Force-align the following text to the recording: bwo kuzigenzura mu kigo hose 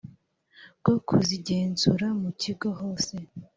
bwo 0.79 0.95
kuzigenzura 1.07 2.07
mu 2.21 2.29
kigo 2.41 2.67
hose 2.79 3.13